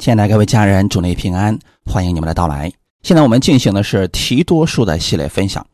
[0.00, 2.72] 亲爱的各位家人，主内平安，欢迎你们的到来。
[3.02, 5.66] 现在我们进行的是提多书的系列分享。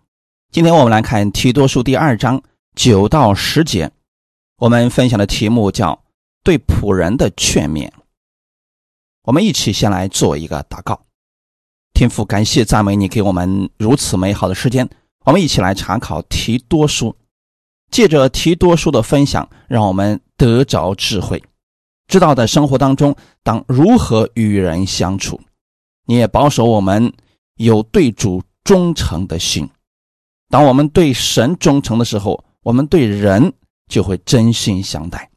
[0.50, 2.42] 今天我们来看提多书第二章
[2.74, 3.88] 九到十节，
[4.58, 6.02] 我们分享的题目叫
[6.42, 7.88] “对仆人的劝勉”。
[9.22, 11.00] 我们一起先来做一个祷告。
[11.94, 14.88] 天父，感谢赞美你给我们如此美好的时间，
[15.24, 17.14] 我们一起来查考提多书。
[17.92, 21.40] 借着提多书的分享，让我们得着智慧。
[22.08, 25.40] 知道在生活当中当如何与人相处，
[26.06, 27.12] 你也保守我们
[27.56, 29.68] 有对主忠诚的心。
[30.48, 33.52] 当我们对神忠诚的时候，我们对人
[33.88, 35.28] 就会真心相待。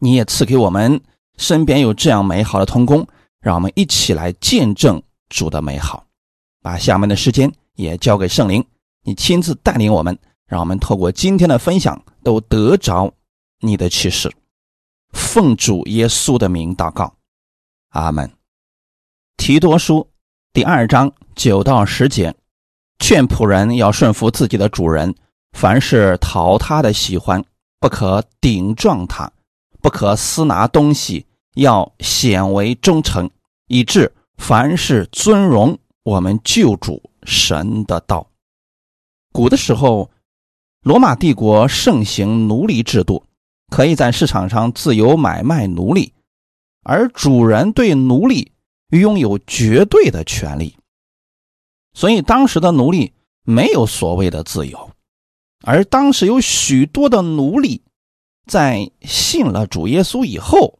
[0.00, 1.00] 你也赐给我们
[1.38, 3.06] 身边有这样美好的同工，
[3.40, 6.06] 让我们一起来见证主的美好。
[6.60, 8.62] 把下面的时间也交给圣灵，
[9.02, 13.12] 你亲自带领我们，让我们透过今天的分享都得着
[13.60, 14.30] 你的启示。
[15.14, 17.14] 奉主耶稣的名祷告，
[17.90, 18.30] 阿门。
[19.36, 20.10] 提多书
[20.52, 22.34] 第二章九到十节，
[22.98, 25.14] 劝仆人要顺服自己的主人，
[25.52, 27.42] 凡是讨他的喜欢，
[27.78, 29.32] 不可顶撞他，
[29.80, 33.30] 不可私拿东西，要显为忠诚，
[33.68, 38.28] 以致凡事尊荣我们救主神的道。
[39.32, 40.10] 古的时候，
[40.82, 43.24] 罗马帝国盛行奴隶制度。
[43.74, 46.12] 可以在市场上自由买卖奴隶，
[46.84, 48.52] 而主人对奴隶
[48.90, 50.76] 拥有绝对的权利，
[51.92, 54.90] 所以当时的奴隶没有所谓的自由。
[55.64, 57.82] 而当时有许多的奴隶
[58.46, 60.78] 在信了主耶稣以后，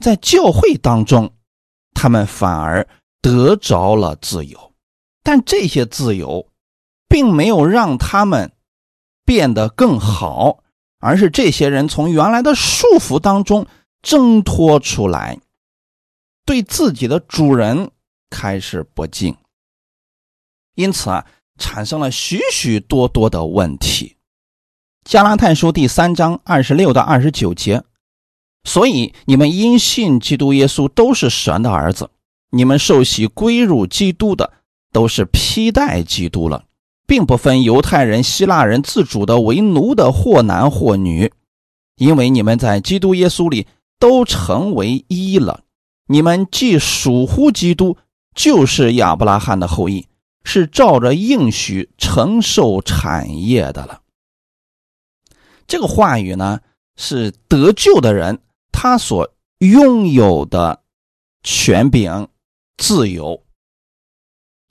[0.00, 1.32] 在教会当中，
[1.94, 2.88] 他们反而
[3.22, 4.72] 得着了自由，
[5.22, 6.48] 但这些自由
[7.06, 8.50] 并没有让他们
[9.24, 10.64] 变得更好。
[10.98, 13.66] 而是这些人从原来的束缚当中
[14.02, 15.38] 挣脱出来，
[16.44, 17.90] 对自己的主人
[18.30, 19.36] 开始不敬，
[20.74, 21.26] 因此啊，
[21.58, 24.16] 产生了许许多多的问题。
[25.04, 27.84] 加拉太书第三章二十六到二十九节，
[28.64, 32.10] 所以你们因信基督耶稣都是神的儿子，
[32.50, 34.52] 你们受洗归入基督的，
[34.92, 36.64] 都是披戴基督了。
[37.06, 41.32] 并不分犹太人、希腊人，自主的为奴的，或男或女，
[41.96, 43.66] 因为你们在基督耶稣里
[43.98, 45.62] 都成为一了。
[46.08, 47.96] 你们既属乎基督，
[48.34, 50.06] 就是亚伯拉罕的后裔，
[50.44, 54.00] 是照着应许承受产业的了。
[55.66, 56.60] 这个话语呢，
[56.96, 58.40] 是得救的人
[58.70, 60.82] 他所拥有的
[61.42, 62.28] 权柄、
[62.76, 63.45] 自由。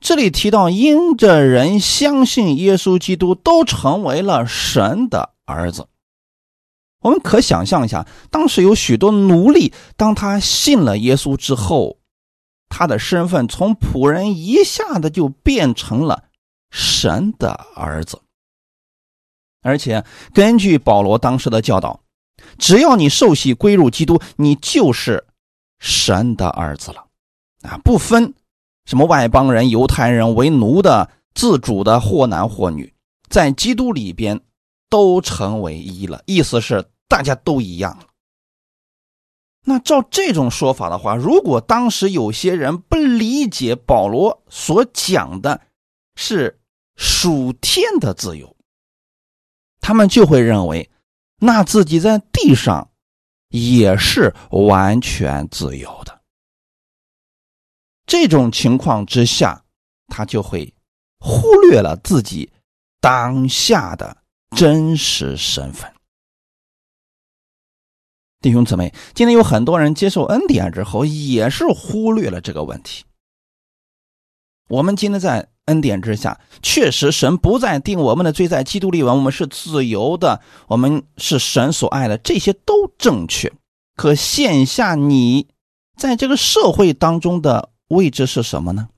[0.06, 5.88] 这里提到，因着人相信耶稣基督，都成为了神的儿子。
[7.00, 11.98] 我们可想象一下，当时有许多奴隶，当他信了耶稣之后，
[12.70, 16.26] 他的身份从仆人一下子就变成了
[16.70, 18.22] 神的儿子。
[19.64, 20.06] 而且
[20.36, 22.02] 根据保罗当时的教导，
[22.60, 25.26] 只要你受洗归入基督，你就是
[25.80, 27.08] 神的儿子了，
[27.64, 28.36] 啊，不分。
[28.86, 32.94] 什么外邦人、犹太人为奴的、自主的，或男或女，
[33.30, 34.40] 在基督里边
[34.90, 36.22] 都成为一了。
[36.26, 38.06] 意思是大家都一样了。
[39.68, 45.60] 那照这种说法的话，如果当时有些人不理解保罗所讲的
[46.16, 46.60] 是
[46.96, 48.56] 属天的自由，
[49.82, 50.88] 他们就会认为
[51.40, 52.92] 那自己在地上
[53.50, 56.15] 也是完全自由的。
[58.06, 59.64] 这种情况之下，
[60.08, 60.74] 他就会
[61.20, 62.52] 忽略了自己
[63.02, 64.18] 当下的
[64.56, 65.92] 真实身份。
[68.42, 73.04] 弟兄姊妹，今天有很多人接受恩典之后，也是忽略了这个问题。
[74.70, 83.52] 我们今天在恩典之下，确实神不再定我们的罪，在基督里我们是自由的，我们是神所爱的，这些都正确。
[83.96, 85.48] 可线下你
[85.98, 87.72] 在这个社会当中的。
[87.88, 88.90] 位置是什么呢？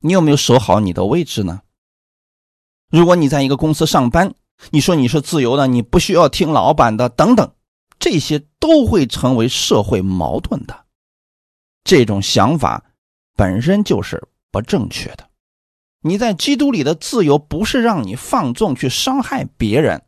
[0.00, 1.62] 你有没有守好你的位置呢？
[2.90, 4.34] 如果你在一个公司上班，
[4.70, 7.54] 你说你是自由的，你不需要听老板的，等等，
[7.98, 10.84] 这些都会成为社会矛盾的。
[11.82, 12.84] 这种想法
[13.34, 15.28] 本身就是不正确的。
[16.02, 20.04] 你在基督里的自由，不是让你放纵去伤害别人，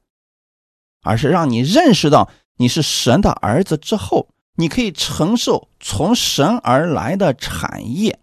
[1.02, 4.28] 而是让你认识到你是神的儿子之后。
[4.56, 8.18] 你可以承受从神而来的产业，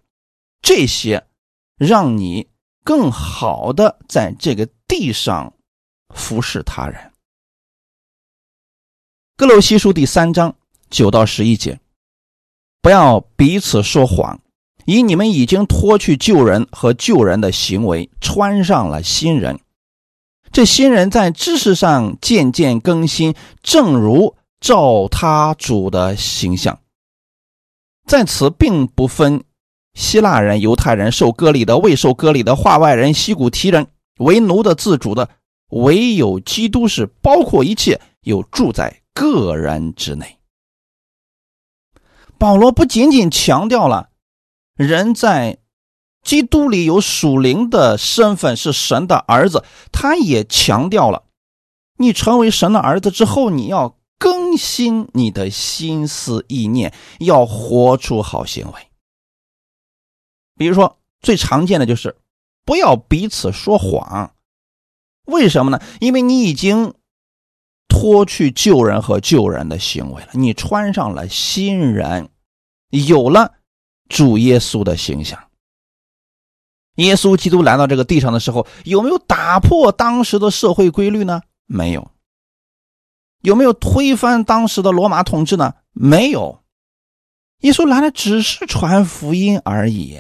[0.62, 1.28] 这些
[1.78, 2.50] 让你
[2.84, 5.54] 更好的在这个地上
[6.14, 7.12] 服侍他人。
[9.38, 10.56] 哥罗西书第三章
[10.90, 11.80] 九到十一节，
[12.82, 14.40] 不要彼此说谎，
[14.86, 19.60] 以你们已经脱去旧人和旧人的行为，穿上了新人。
[20.52, 23.34] 这新人在知识上渐渐更新，
[23.64, 26.80] 正如照他主的形象。
[28.08, 29.44] 在此，并不分
[29.94, 33.88] 希腊人、犹太人、受割礼的、未受割礼的、化外人、西古提人、
[34.20, 35.30] 为奴的、自主的，
[35.68, 40.40] 唯有基督是包括一切，又住在个人之内。
[42.38, 44.12] 保罗不仅仅强调了
[44.76, 45.60] 人在。
[46.24, 49.66] 基督里有属灵的身份，是神的儿子。
[49.92, 51.24] 他也强调了，
[51.98, 58.88] 你成为神的儿子之后，你要更新你的心思意念，要活出好行为。
[60.56, 62.16] 比如说，最常见的就是
[62.64, 64.34] 不要彼此说谎。
[65.26, 65.82] 为什么呢？
[66.00, 66.94] 因为你已经
[67.90, 72.30] 脱去旧人和旧人的行为了，你穿上了新人，
[72.92, 73.56] 有了
[74.08, 75.50] 主耶稣的形象。
[76.96, 81.42] 耶稣基督来到这个地上的时候，有没有打破当时的社会规律呢？
[81.66, 82.13] 没有。
[83.44, 85.76] 有没有推翻当时的罗马统治呢？
[85.92, 86.64] 没有。
[87.60, 90.20] 耶稣来了，只是传福音而已。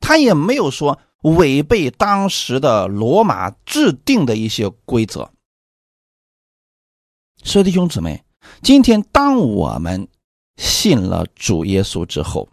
[0.00, 5.30] 他也没有说违背当时的罗马制定的一些规则。
[7.42, 8.24] 所以弟兄姊妹，
[8.62, 10.08] 今天当我们
[10.56, 12.48] 信了主耶稣之后，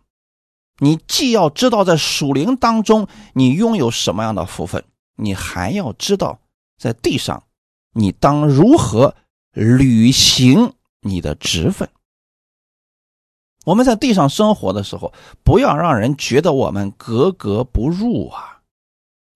[0.79, 4.83] 你既要知道在属灵当中你拥有什么样的福分，
[5.17, 6.39] 你还要知道
[6.77, 7.43] 在地上
[7.93, 9.15] 你当如何
[9.51, 11.89] 履行你的职分。
[13.63, 18.61] 我们在地上生活的时候，不要让人觉得我们格格不入啊！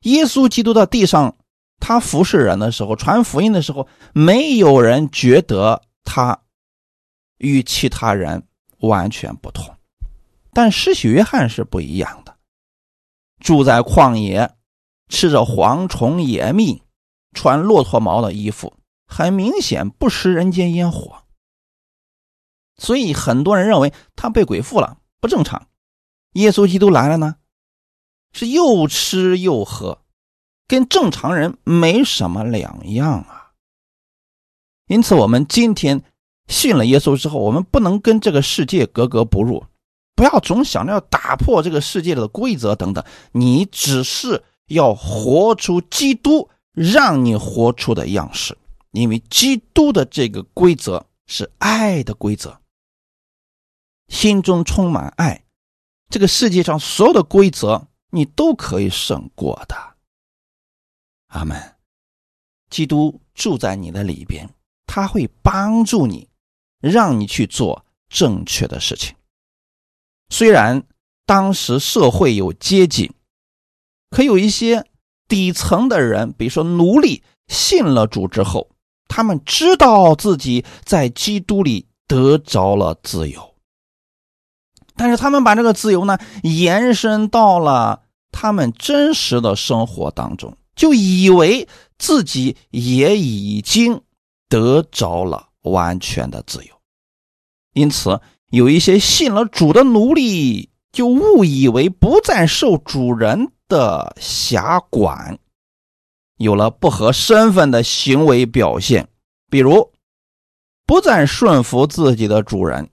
[0.02, 1.36] 耶稣基督在地上
[1.80, 6.42] 他服侍人的时候，传福音的时候，没有人觉得他
[7.38, 8.48] 与其他人
[8.80, 9.76] 完全不同。
[10.54, 12.36] 但施洗约翰是不一样的，
[13.40, 14.50] 住在旷野，
[15.10, 16.82] 吃着蝗虫野蜜，
[17.36, 18.74] 穿骆驼毛的衣服，
[19.06, 21.24] 很明显不食人间烟火。
[22.78, 25.68] 所以很多人认为他被鬼附了，不正常。
[26.32, 27.36] 耶稣基督来了呢，
[28.34, 30.02] 是又吃又喝，
[30.68, 33.52] 跟正常人没什么两样啊。
[34.88, 36.04] 因此，我们今天
[36.48, 39.66] 信了耶稣之后，我们不能跟这个世界格格不入。
[40.16, 48.58] 不要总想着要打破这个世界的规则等等，你只是要活出基督让你活出的样式，
[48.92, 52.60] 因为基督的这个规则是爱的规则，
[54.10, 55.46] 心中充满爱，
[56.10, 59.96] 这个世界上所有的规则你都可以胜过的。
[61.28, 61.76] 阿门。
[62.70, 64.50] 基督住在你的里边，
[64.86, 66.28] 他会帮助你，
[66.80, 69.16] 让你去做正确的事情。
[70.30, 70.86] 虽然
[71.26, 73.12] 当时社会有阶级，
[74.10, 74.86] 可有一些
[75.28, 78.70] 底层的人，比如说奴隶，信了主之后，
[79.08, 83.56] 他们知道自己在基督里得着了自由，
[84.96, 91.68] 但是他们把这个自由呢延伸到了他们真实的生活当中，就以为
[91.98, 94.02] 自己也已经
[94.50, 96.76] 得着了完全的自由，
[97.74, 98.22] 因此。
[98.52, 105.38] 有一些信了主的奴隶，就误以为不再受主人的辖管，
[106.38, 109.08] 有了不合身份的行为表现，
[109.50, 109.92] 比如
[110.86, 112.90] 不再顺服自己的主人，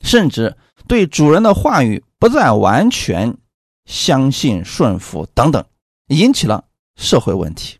[0.00, 3.36] 甚至对主人的话语不再完全
[3.84, 5.64] 相信顺服等等，
[6.08, 6.64] 引起了
[6.96, 7.78] 社会问题。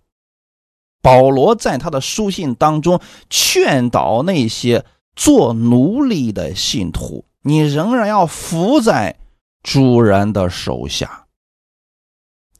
[1.02, 4.84] 保罗在他的书信当中劝导那些。
[5.16, 9.16] 做奴隶的信徒，你仍然要服在
[9.62, 11.23] 主人的手下。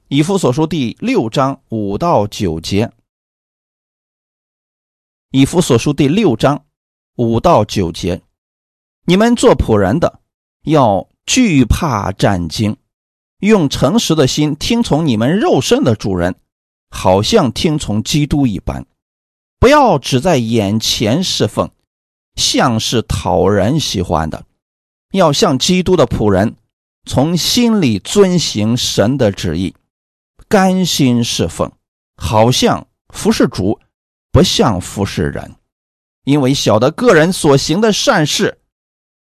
[0.09, 2.93] 以弗所书第六章五到九节。
[5.31, 6.67] 以弗所书第六章
[7.17, 8.21] 五到九节，
[9.07, 10.21] 你们做仆人的
[10.65, 12.77] 要惧怕战惊，
[13.39, 16.35] 用诚实的心听从你们肉身的主人，
[16.91, 18.87] 好像听从基督一般，
[19.59, 21.71] 不要只在眼前侍奉。
[22.37, 24.45] 像是讨人喜欢的，
[25.13, 26.57] 要像基督的仆人，
[27.07, 29.75] 从心里遵行神的旨意，
[30.55, 31.73] 甘心侍奉，
[32.17, 33.81] 好像服侍主，
[34.31, 35.57] 不像服侍人。
[36.23, 38.61] 因为晓得个人所行的善事，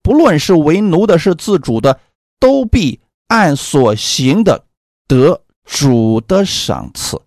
[0.02, 2.00] 不论是为奴的，是自主的，
[2.40, 4.64] 都必按所行的
[5.10, 7.22] 得主的赏赐。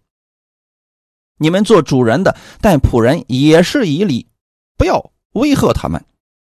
[1.37, 4.26] 你们做主人的，但仆人也是以礼，
[4.78, 5.12] 不要。
[5.32, 6.02] 威吓他们，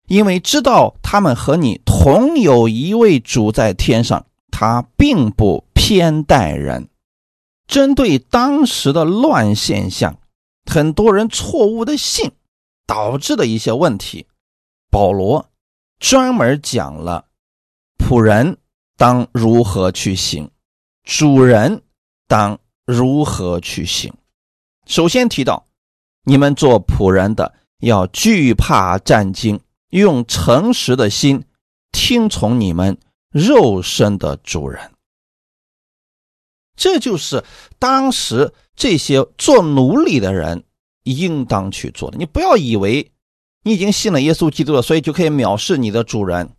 [0.09, 6.90] 因为知道他们和你同有一位主在天上，他并不偏待人。
[7.71, 10.19] 针对当时的乱现象，
[10.67, 12.33] 很多人错误的信，
[12.85, 14.27] 导致的一些问题，
[14.91, 15.49] 保罗
[16.01, 17.27] 专门讲了
[17.97, 18.59] 仆人
[18.97, 20.51] 当如何去行，
[21.05, 21.83] 主人
[22.27, 24.13] 当如何去行。
[24.87, 25.65] 首先提到，
[26.25, 29.61] 你们做仆人的要惧怕战惊。
[29.91, 31.43] 用诚实的心
[31.91, 32.97] 听从你们
[33.33, 34.93] 肉身的主人，
[36.81, 37.45] 这就是
[37.79, 40.65] 当时这些做奴隶的人
[41.03, 42.17] 应当去做的。
[42.17, 43.13] 你不要以为
[43.65, 46.57] 你已经信了耶稣基督了，所以就可以藐视你的主人，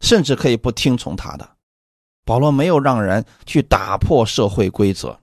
[0.00, 1.56] 甚至可以不听从他的。
[2.24, 5.20] 保罗没有让人去打破社会规则，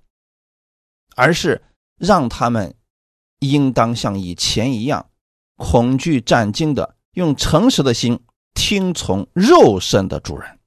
[1.15, 1.63] 而是
[1.97, 2.75] 让他们
[3.39, 5.07] 应当像以前一样。
[5.57, 8.19] 恐惧战惊的，用诚实的心
[8.53, 10.59] 听从肉身的主人。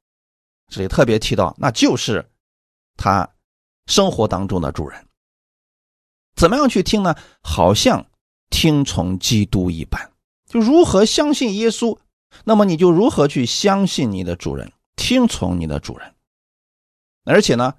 [0.66, 2.28] 这里特别提到，那就是
[2.96, 3.28] 他
[3.86, 5.06] 生活当中的主人。
[6.36, 7.14] 怎么样去听呢？
[7.42, 8.06] 好像
[8.50, 10.12] 听从基督一般，
[10.46, 11.98] 就如何相信耶稣，
[12.44, 16.14] 那么你就如何去相信你的主人，听从你的主人。
[17.24, 17.74] 而且呢，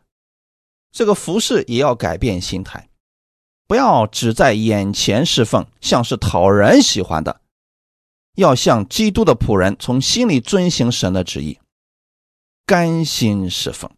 [0.92, 2.90] 这个服饰也要改变心态。
[3.68, 7.42] 不要只在眼前侍奉，像是讨人喜欢的；
[8.36, 11.60] 要像基督的仆人，从心里遵行神的旨意，
[12.66, 13.92] 甘心侍奉。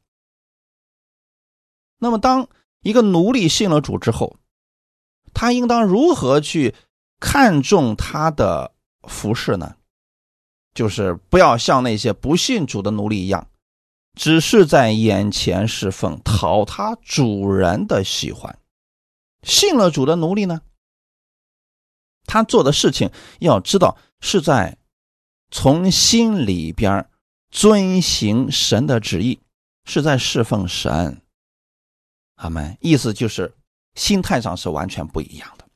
[1.99, 2.47] 那么，当
[2.81, 4.37] 一个奴隶信了主之后，
[5.33, 6.75] 他应当如何去
[7.19, 8.71] 看重他的
[9.07, 9.75] 服饰呢？
[10.73, 13.47] 就是不要像那些不信主的奴隶一样，
[14.13, 18.59] 只是在眼前侍奉，讨他主人的喜欢。
[19.41, 20.61] 信了主的奴隶呢，
[22.25, 24.77] 他做的事情要知道是在
[25.49, 27.09] 从心里边
[27.49, 29.39] 遵行神的旨意，
[29.85, 31.21] 是在侍奉神。
[32.37, 32.75] 阿门。
[32.81, 33.55] 意思就是
[33.93, 35.67] 心态上是完全不一样的。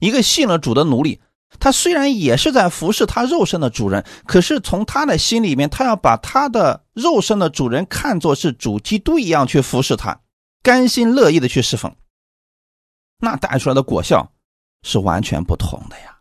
[0.00, 1.20] 一个信了主的奴隶，
[1.60, 10.20] 他虽然也是在服侍他肉身的主人，可是从他的心里面，他要把他的肉身的主人看作是主基督一样去服侍他，
[10.62, 11.94] 甘心乐意的去侍奉。
[13.18, 14.32] 那带出来的果效
[14.82, 16.18] 是完全不同的呀。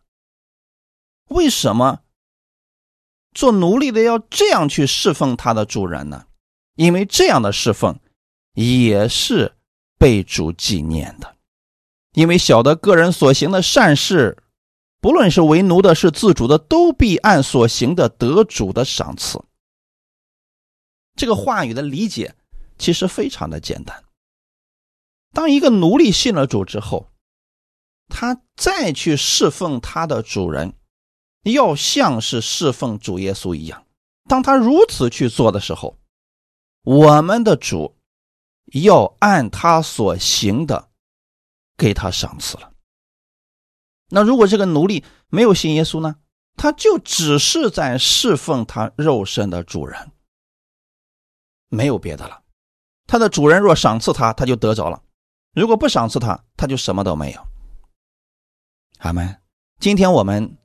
[1.29, 2.01] 为什么
[3.33, 6.27] 做奴隶的要这样去侍奉他的主人呢？
[6.75, 7.99] 因为这样的侍奉
[8.53, 9.55] 也是
[9.97, 11.37] 被主纪念的。
[12.13, 14.37] 因为晓得个人所行的善事，
[14.99, 19.41] 不论是为奴的，是自主的，都必按所行的得主的赏赐。
[21.15, 22.35] 这个话语的理解
[22.77, 24.03] 其实非常的简单。
[25.33, 27.09] 当一个奴隶信了主之后，
[28.09, 30.73] 他再去侍奉他的主人，
[31.43, 33.85] 要像是侍奉主耶稣一样。
[34.27, 35.97] 当他如此去做的时候，
[36.83, 37.95] 我们的主
[38.71, 40.89] 要按他所行的
[41.77, 42.71] 给他赏赐了。
[44.09, 46.17] 那如果这个奴隶没有信耶稣呢？
[46.57, 50.11] 他就只是在侍奉他肉身的主人，
[51.69, 52.43] 没有别的了。
[53.07, 55.01] 他的主人若赏赐他，他就得着了。
[55.53, 57.47] 如果不赏赐他，他就什么都没有。
[58.99, 59.41] 阿门。
[59.79, 60.57] 今天我们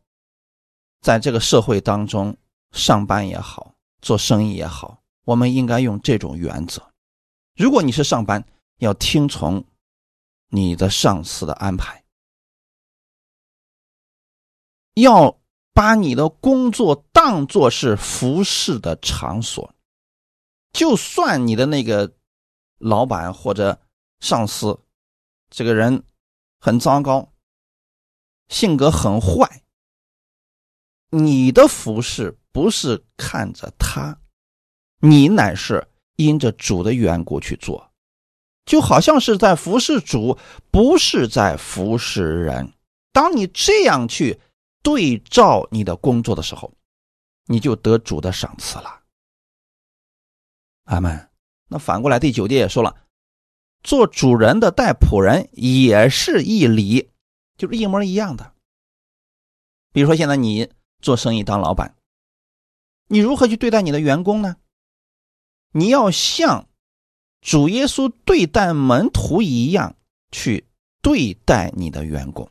[1.01, 2.37] 在这个社会当中
[2.73, 6.83] 上班也好，做生意也好，我们应该用这种原则：
[7.57, 8.47] 如果你是上班，
[8.79, 9.65] 要听从
[10.49, 12.05] 你的上司的安排，
[14.95, 15.41] 要
[15.73, 19.75] 把你的工作当做是服侍的场所，
[20.73, 22.15] 就算你的那个
[22.79, 23.81] 老板或者。
[24.19, 24.81] 上司，
[25.51, 26.03] 这个人
[26.59, 27.35] 很糟糕，
[28.49, 29.63] 性格很坏。
[31.11, 34.19] 你的服侍不是看着他，
[35.01, 37.91] 你乃是因着主的缘故去做，
[38.65, 40.39] 就好像是在服侍主，
[40.71, 42.73] 不是在服侍人。
[43.13, 44.41] 当你这样去
[44.83, 46.73] 对照你的工作的时候，
[47.47, 49.03] 你就得主的赏赐了。
[50.85, 51.29] 阿门。
[51.69, 52.97] 那反过来，第九节也说了。
[53.83, 57.11] 做主人的带仆人也是一理，
[57.57, 58.53] 就是一模一样的。
[59.93, 60.71] 比如说，现在你
[61.01, 61.97] 做生意当老板，
[63.09, 64.57] 你如何去对待你的员工呢？
[65.77, 66.67] 你要像
[67.43, 69.95] 主耶稣对待门徒一样
[70.33, 70.67] 去
[71.03, 72.51] 对待你的员工，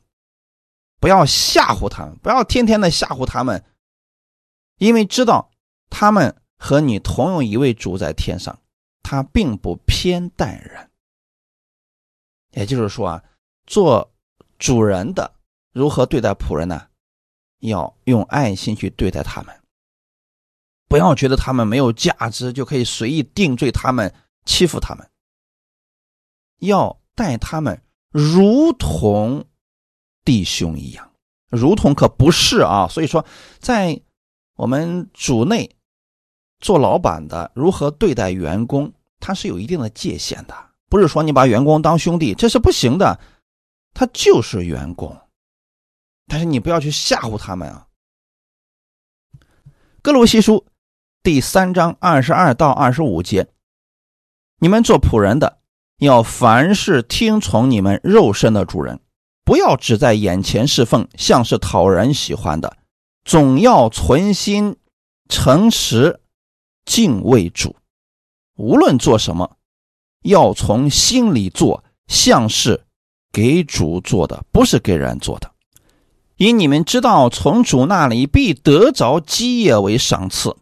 [1.00, 3.66] 不要吓唬他们，不要天天的吓唬他们，
[4.78, 5.50] 因为知道
[5.90, 8.60] 他们和你同有一位主在天上，
[9.02, 10.92] 他并不偏待人。
[12.52, 13.24] 也就是说啊，
[13.66, 14.14] 做
[14.60, 15.34] 主人的
[15.72, 16.90] 如何对待仆人呢？
[17.62, 19.64] 要用爱心去对待他们，
[20.88, 24.14] 不要觉得他们没有价值就可以随意定罪他们、
[24.46, 25.10] 欺负他们，
[26.60, 29.46] 要待他们如同
[30.24, 31.12] 弟兄一样，
[31.50, 32.88] 如同可不是啊。
[32.88, 33.26] 所以说，
[33.60, 34.02] 在
[34.56, 35.76] 我们主内
[36.60, 40.56] 做老板的如何对待员工，他是有一定的界限的，
[40.90, 43.20] 不是说你把员工当兄弟，这是不行的。
[43.94, 45.18] 他就是员工，
[46.28, 47.88] 但是你不要去吓唬他们啊。
[50.02, 50.66] 哥罗西书
[51.26, 53.48] 第三章二十二到二十五节，
[54.60, 55.58] 你们做仆人的
[55.98, 59.00] 要凡事听从你们肉身的主人，
[59.44, 62.78] 不要只在眼前侍奉，像是讨人喜欢的，
[63.24, 64.76] 总要存心
[65.28, 66.20] 诚实
[66.86, 67.76] 敬畏主。
[68.58, 69.58] 无论做什么，
[70.22, 72.84] 要从心里做，像是。
[73.32, 75.52] 给主做的，不是给人做的。
[76.38, 80.56] 因你们知道，从主那里必得着基业为赏赐。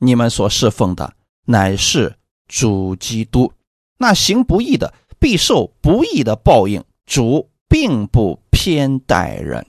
[0.00, 1.14] 你们所侍奉的
[1.44, 2.16] 乃是
[2.48, 3.52] 主基督。
[3.98, 6.84] 那行不义的，必受不义的报应。
[7.06, 9.66] 主并不偏待人。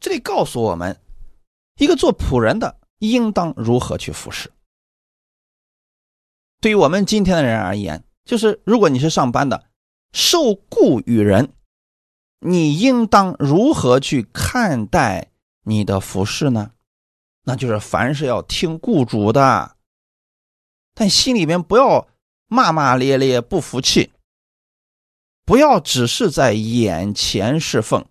[0.00, 1.00] 这里告诉我们，
[1.76, 4.50] 一个做仆人的应当如何去服侍。
[6.60, 9.66] 对于我们今天的人而言，就是如果你是上班的。
[10.12, 11.54] 受雇于人，
[12.40, 15.30] 你应当如何去看待
[15.62, 16.72] 你的服饰呢？
[17.44, 19.76] 那就是凡是要听雇主的，
[20.94, 22.08] 但心里面不要
[22.46, 24.12] 骂骂咧咧、不服气，
[25.44, 28.06] 不要只是在眼前侍奉，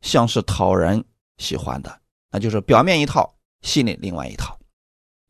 [0.00, 1.04] 像是讨人
[1.38, 4.58] 喜欢的，那就是表面一套，心里另外一套。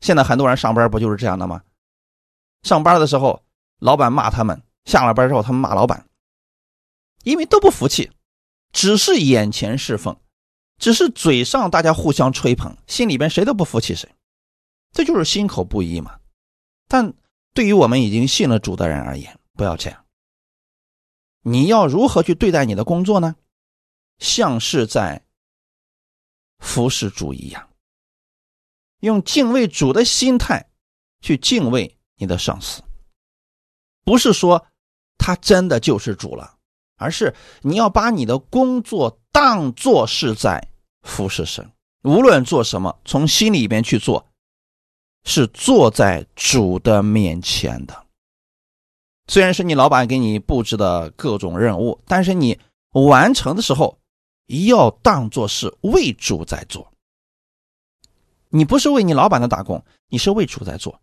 [0.01, 1.63] 现在很多人上班不就是这样的吗？
[2.63, 3.43] 上班的时候，
[3.79, 6.07] 老板骂他们；下了班之后，他们骂老板。
[7.25, 8.11] 因为都不服气，
[8.73, 10.19] 只是眼前侍奉，
[10.81, 14.09] 只是嘴上大家互相吹捧，心里边谁都不服气谁，
[14.93, 16.19] 这就是心口不一嘛。
[16.89, 17.15] 但
[17.55, 20.05] 对于我们已经信了主的人而言，不要这样。
[21.43, 23.37] 你要如何去对待你的工作呢？
[24.19, 25.23] 像是在
[26.59, 27.71] 服侍主一样，
[29.01, 30.71] 用敬畏主的心态
[31.21, 32.83] 去敬畏你的上司，
[34.05, 34.67] 不是说
[35.17, 36.57] 他真的就是主了。
[36.97, 40.70] 而是你要把你的工作当做是在
[41.03, 41.71] 服侍神，
[42.03, 44.27] 无论做什么，从心里边去做，
[45.25, 48.07] 是坐在主的面前的。
[49.27, 52.59] 虽然是你老板给你布置的各种任务，但是你
[52.93, 53.99] 完成的时候，
[54.67, 56.93] 要当做是为主在做。
[58.49, 61.01] 你不是为你老板的打工，你是为主在做。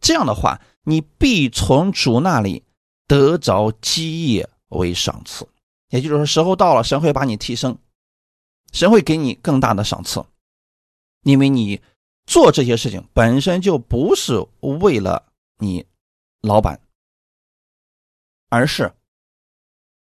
[0.00, 2.64] 这样的话，你必从主那里
[3.06, 4.48] 得着基业。
[4.74, 5.46] 为赏赐，
[5.90, 7.76] 也就是说，时候到了，神会把你提升，
[8.72, 10.24] 神会给你更大的赏赐，
[11.22, 11.80] 因为你
[12.26, 15.24] 做这些事情本身就不是为了
[15.58, 15.86] 你
[16.40, 16.80] 老板，
[18.48, 18.92] 而是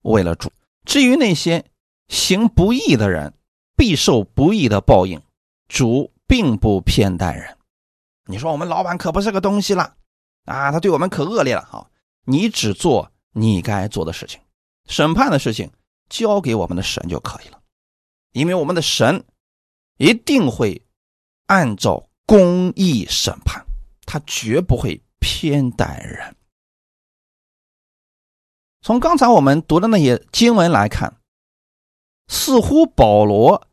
[0.01, 0.51] 为了主。
[0.85, 1.63] 至于那些
[2.07, 3.33] 行不义的人，
[3.75, 5.21] 必受不义的报应。
[5.67, 7.57] 主并不偏待人。
[8.25, 9.95] 你说我们老板可不是个东西了
[10.43, 11.65] 啊，他对我们可恶劣了。
[11.65, 11.89] 好，
[12.25, 14.41] 你只做你该做的事情。
[14.87, 15.71] 审判的事情
[16.09, 17.60] 交给我们的神就可以了，
[18.31, 19.25] 因为我们的神
[19.97, 20.85] 一定会
[21.47, 23.65] 按照公义审判，
[24.05, 26.35] 他绝不会偏待人。
[28.81, 31.17] 从刚才我们读的那些经文来看，
[32.27, 33.67] 似乎保罗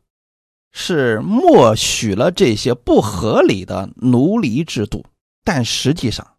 [0.71, 5.05] 是默许了这些不合理的奴隶制度，
[5.43, 6.37] 但实际上，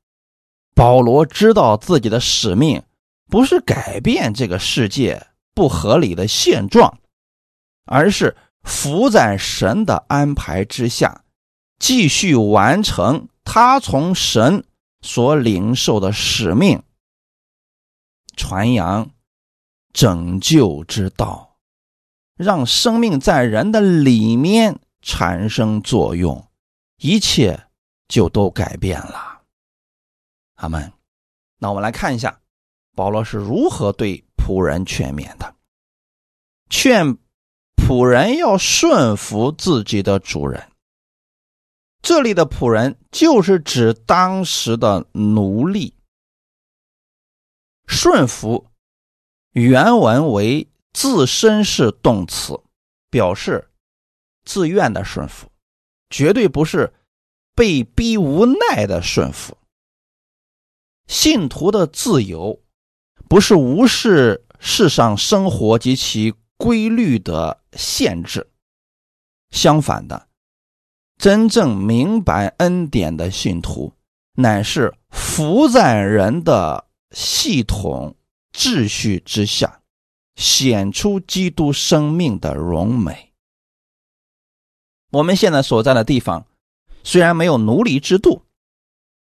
[0.75, 2.83] 保罗知道自己的使命。
[3.31, 6.99] 不是改变这个世界不合理的现状，
[7.91, 11.25] 而是伏在神的安排之下，
[11.81, 14.65] 继续完成他从神
[15.03, 16.85] 所领受的使命，
[18.37, 19.11] 传扬
[19.93, 21.57] 拯救之道，
[22.37, 26.49] 让生命在人的里面产生作用，
[26.99, 27.67] 一切
[28.07, 29.43] 就都改变了。
[30.55, 30.93] 阿门。
[31.59, 32.41] 那我们来看一下。
[32.97, 35.55] 保罗是如何对仆人劝勉的？
[36.69, 37.17] 劝
[37.91, 40.71] 仆人要顺服自己的主人。
[42.01, 45.97] 这里的仆人就是指当时的奴隶。
[47.89, 48.69] 顺服
[49.51, 52.61] 原文为自身是动词，
[53.11, 53.69] 表示
[54.45, 55.51] 自愿的顺服，
[56.11, 56.95] 绝对不是
[57.57, 59.59] 被逼无奈的顺服。
[61.09, 62.63] 信徒的自由。
[63.29, 68.51] 不是无视世上生活及其规律的限制，
[69.51, 70.29] 相反的，
[71.19, 73.93] 真正明白恩典的信徒，
[74.35, 78.17] 乃是服在人的系统
[78.53, 79.83] 秩序之下，
[80.37, 83.33] 显出基督生命的荣美。
[85.11, 86.47] 我们现在所在的地方，
[87.03, 88.43] 虽然没有奴隶制度，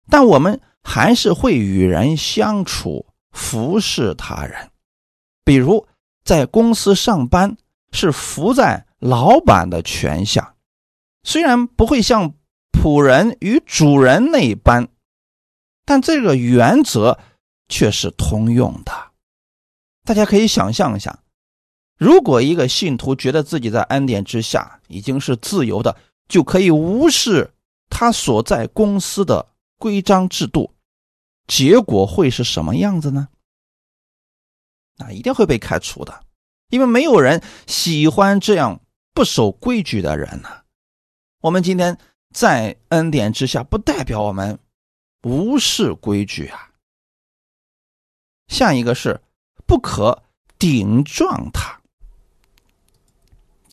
[0.10, 4.71] 但我们还是会与人相处，服侍他人。
[5.43, 5.88] 比如
[6.23, 7.55] 在公司上班，
[7.95, 10.55] 是服在老板的权下。
[11.23, 12.36] 虽然不会像
[12.71, 14.89] 仆人与主人那般，
[15.86, 17.17] 但这个原则
[17.67, 18.91] 却是通用的。
[20.03, 21.23] 大家可以想象一下，
[21.97, 27.55] 如果一个信徒觉得自己在恩典之下已经是自由的，就可以无视
[27.89, 29.47] 他所在公司的
[29.79, 30.75] 规章制度，
[31.47, 33.29] 结果会是什么样子呢？
[34.97, 36.23] 那一定会被开除的，
[36.69, 38.82] 因为没有人喜欢这样
[39.13, 40.63] 不守规矩的人呢。
[41.41, 41.97] 我们今天
[42.34, 44.60] 在恩典之下，不代表我们
[45.23, 46.71] 无视规矩啊。
[48.47, 49.21] 下一个是
[49.65, 50.23] 不可
[50.58, 51.82] 顶撞他。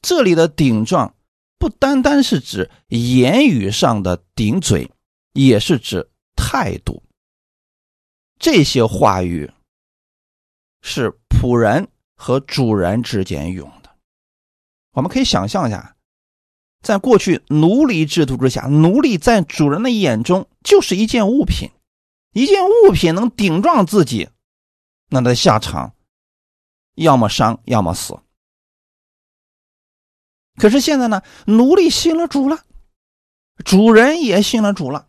[0.01, 1.15] 这里的顶撞
[1.59, 4.91] 不单单是指言语上的顶嘴，
[5.33, 7.03] 也是指态度。
[8.39, 9.53] 这些话语
[10.81, 11.89] 是仆人
[12.23, 13.91] 和主人之间用的。
[14.93, 15.97] 我们可以想象一下。
[16.81, 21.71] 在过去奴隶制度之下，奴隶在主人的眼中就是一件物品，
[22.33, 24.31] 一件物品能顶撞自己，
[25.09, 25.95] 那他的下场
[26.95, 28.19] 要么伤，要么死。
[30.57, 32.65] 可是现在呢，奴隶信了主了，
[33.65, 35.09] 主人也信了主了，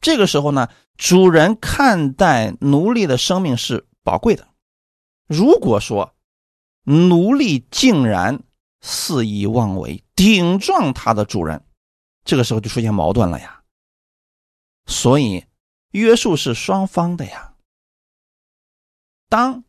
[0.00, 4.48] 这个时候呢，主人看待奴隶的生命是宝贵的。
[5.26, 6.13] 如果说
[6.84, 8.42] 奴隶竟然，
[8.80, 11.64] 肆意妄为，顶撞他的主人，
[12.24, 13.62] 这个时候就出现矛盾了呀。
[14.86, 15.46] 所以
[15.90, 17.54] 约束是双方的呀。
[19.30, 19.64] 当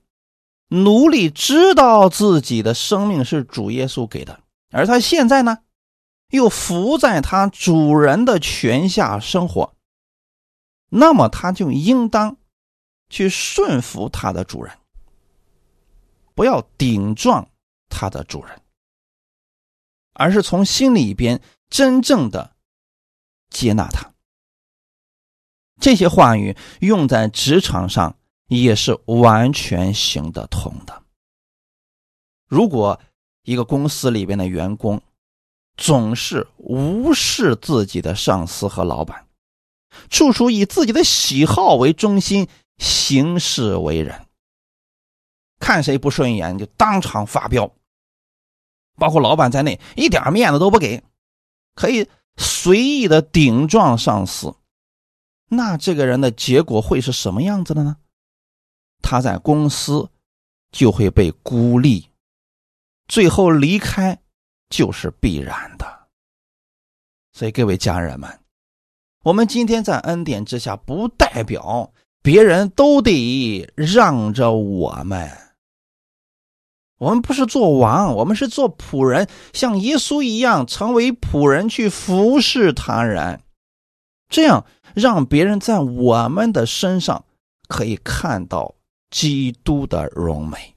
[0.67, 5.59] 奴隶知道自己的生命是主耶稣给的，而他现在呢，
[6.31, 9.73] 又服在他主人的权下生活，
[10.89, 12.37] 那么他就应当
[13.09, 14.77] 去顺服他的主人，
[16.35, 17.49] 不要顶撞
[17.89, 18.61] 他的主人。
[20.17, 22.55] 而是从心里边真正的
[23.49, 24.13] 接纳他。
[25.81, 28.17] 这些话语用在职场上
[28.47, 31.03] 也是完全行得通的。
[32.47, 33.01] 如果
[33.43, 35.01] 一个公司里边的员工
[35.75, 39.27] 总是无视自己的上司和老板，
[40.09, 44.24] 处处以自己的喜好为中心行事为人，
[45.59, 47.71] 看谁不顺眼就当场发飙。
[48.97, 51.03] 包括老板在内，一点面子都不给，
[51.75, 54.55] 可以随意的顶撞上司，
[55.49, 57.97] 那这个人的结果会是什么样子的呢？
[59.01, 60.09] 他在公司
[60.71, 62.09] 就会被孤立，
[63.07, 64.17] 最后离开
[64.69, 66.07] 就是必然的。
[67.33, 68.39] 所以各位家人们，
[69.23, 71.91] 我们今天在恩典之下，不代表
[72.21, 75.44] 别人都得让着我们。
[76.97, 83.41] 我们不是做王，我们是做仆人，像耶稣一样成为仆人去服侍他人，
[84.29, 87.25] 这样让别人在我们的身上
[87.67, 88.75] 可以看到
[89.09, 90.73] 基督的荣美。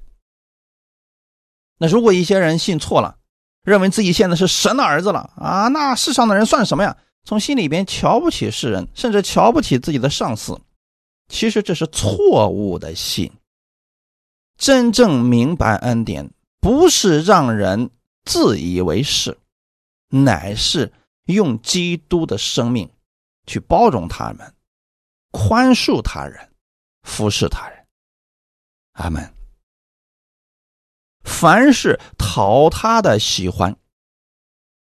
[1.78, 3.16] 那如果一些人信错了，
[3.62, 6.96] 认为自己现在是神的儿子了啊，那世上的人算什么呀？
[7.24, 10.59] 从心里边瞧不起世人，甚至瞧不起自己的上司，
[11.28, 13.31] 其实这是错误的信。
[14.58, 17.90] 真正明白恩典，不是让人
[18.24, 19.38] 自以为是，
[20.08, 20.92] 乃是
[21.26, 22.90] 用基督的生命
[23.46, 24.52] 去包容他们，
[25.30, 26.52] 宽恕他人，
[27.04, 27.86] 服侍他人。
[28.94, 29.32] 阿门。
[31.22, 33.78] 凡是讨他的喜欢，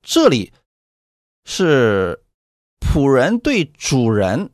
[0.02, 0.52] 这里
[1.46, 2.22] 是
[2.80, 4.52] 仆人对主人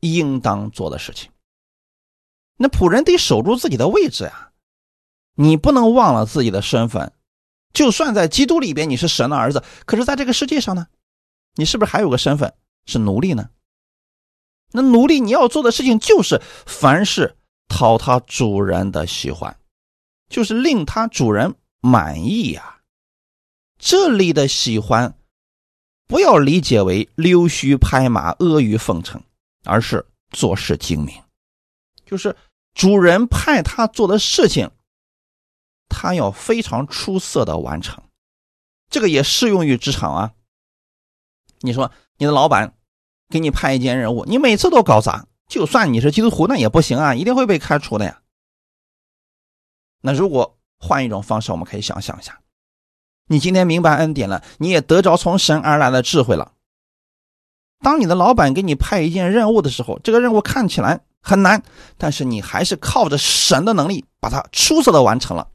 [0.00, 1.32] 应当做的事情。
[2.58, 4.50] 那仆人得守住自己的位置呀，
[5.34, 7.12] 你不能忘了自己的身份。
[7.72, 10.88] 就算在基督里边你是神的儿子，可是在这个世界上呢，
[11.54, 12.52] 你是不是还有个身份
[12.86, 13.50] 是奴隶呢？
[14.72, 17.36] 那奴隶你要做的事情就是凡事
[17.68, 19.56] 讨他主人的喜欢，
[20.28, 22.80] 就是令他主人满意呀。
[23.78, 25.14] 这里的喜欢，
[26.08, 29.22] 不要理解为溜须拍马、阿谀奉承，
[29.64, 31.14] 而是做事精明，
[32.04, 32.34] 就是。
[32.78, 34.70] 主人派他做的事情，
[35.88, 38.04] 他要非常出色的完成，
[38.88, 40.32] 这个也适用于职场啊。
[41.58, 42.78] 你说你的老板
[43.28, 48.22] 给你派一件任务，你每次都搞砸，就算你是基督徒，那也不行啊，一定会被开除的呀。
[50.00, 52.40] 那如果换一种方式，我们可以想象一下，
[53.26, 56.52] 你今天明白恩典了，你也得着从神而来的智慧了。
[57.80, 61.62] 当你的老板给你派一件任务的时候，这个任务看起来很难，
[61.96, 65.50] 但是你还是靠着神的能力把它出色的完成了，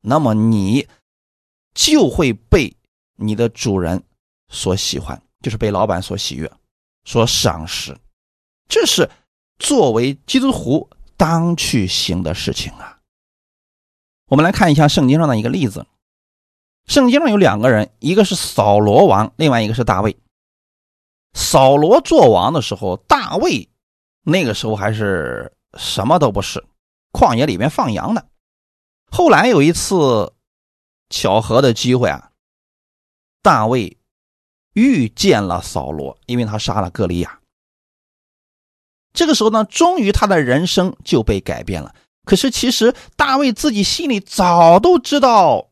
[0.00, 0.88] 那么你
[1.74, 2.76] 就会被
[3.16, 4.02] 你的主人
[4.48, 6.50] 所喜欢，就是被老板所喜悦、
[7.04, 7.96] 所赏识。
[8.68, 9.08] 这是
[9.58, 12.98] 作为基督徒当去行的事情啊。
[14.26, 15.86] 我们来看一下圣经上的一个例子。
[16.86, 20.16] 圣经上有两个人，一个是扫罗王，另外一个是大卫。
[21.34, 23.68] 扫罗做王的时候，大卫
[24.22, 26.64] 那个时候还是什么都不是，
[27.12, 28.26] 旷野里面放羊的。
[29.10, 30.32] 后来有一次
[31.08, 32.30] 巧合的机会啊，
[33.42, 33.96] 大卫
[34.74, 37.40] 遇见了扫罗，因为他杀了歌利亚。
[39.12, 41.94] 这个时候呢，终于他的人生就被改变了。
[42.24, 45.70] 可是，其实大卫自己心里早都知道，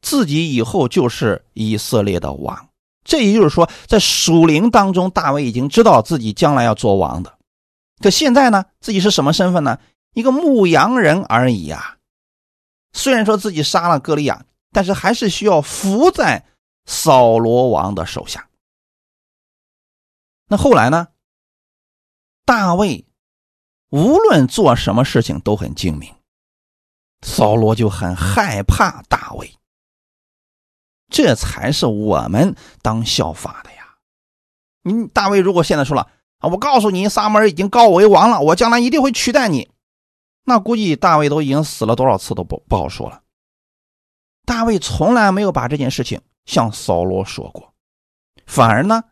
[0.00, 2.68] 自己以后就是以色列的王。
[3.04, 7.38] 这也就是说，在属灵当中，大卫已经知道自己将来要做王的。
[8.00, 9.78] 可现在呢，自己是什么身份呢？
[10.14, 11.98] 一个牧羊人而已呀。
[12.92, 16.44] 虽然说自己杀了歌利亚，但是还是需要服在
[16.86, 18.48] 扫罗王的手下。
[20.48, 21.08] 那后来呢？
[22.44, 23.06] 大卫。
[23.90, 26.14] 无论做什么事情都很精明，
[27.22, 29.52] 扫罗就很害怕大卫。
[31.08, 33.96] 这才是我们当效法的呀！
[34.82, 36.08] 你大卫如果现在说了
[36.40, 39.70] 啊，我告诉你，撒母耳已经告我为王了，我将来一定会取代你，
[40.44, 43.22] 那估计大卫都已经死了多少次都不不好说了。
[44.44, 47.72] 大卫从来没有把这件事情向扫罗说过，
[48.46, 49.04] 反而呢。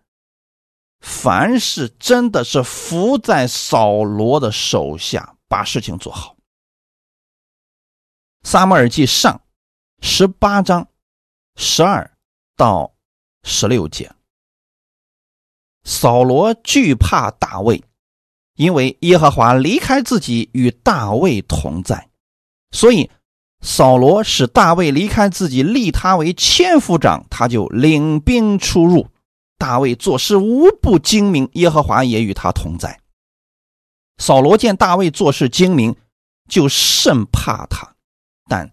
[1.01, 6.35] 凡是真的是伏在扫罗的手下，把事情做好。
[8.43, 9.41] 撒母耳记上
[10.01, 10.89] 十八章
[11.55, 12.19] 十二
[12.57, 12.93] 到
[13.45, 14.13] 十六节，
[15.89, 17.83] 扫罗惧怕大卫，
[18.57, 22.11] 因为耶和华离开自己与大卫同在，
[22.73, 23.11] 所以
[23.63, 29.09] 扫罗使大卫离开自己，立他为千夫长，他就领兵出入。
[29.57, 33.01] 大卫做事无不精明，耶和华也与他同在。
[34.19, 35.97] 扫罗见大卫做事精明，
[36.51, 37.95] 就甚怕他。
[38.47, 38.71] 但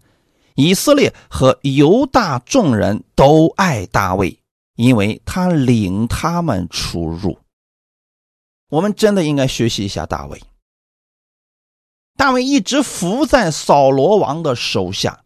[0.56, 4.38] 以色列和犹大众人都爱大卫，
[4.76, 7.40] 因为他领他们出入。
[8.70, 10.42] 我们真的应该学习一下大卫。
[12.18, 15.26] 大卫一直服在扫罗王的手下，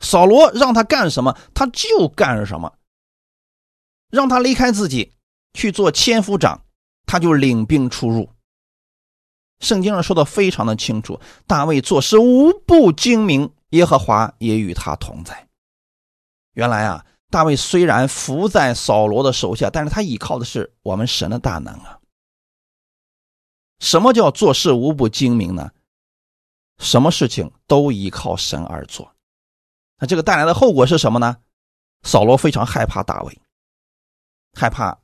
[0.00, 2.74] 扫罗让他干什么，他就干什么。
[4.10, 5.12] 让他离开自己
[5.54, 6.64] 去做千夫长，
[7.06, 8.28] 他就领兵出入。
[9.60, 15.48] 圣经上说的非常的清楚，大卫做事无不精明，耶和华也与他同在。
[16.54, 21.98] 原来啊，大卫虽然伏在扫罗的手下，但是他依靠的是我们神的大能啊。
[23.80, 25.72] 什么叫做事无不精明呢？
[26.78, 29.12] 什么事情都依靠神而做。
[29.98, 31.38] 那这个带来的后果是什么呢？
[32.02, 33.40] 扫罗非常害怕大卫。
[34.52, 34.98] 害怕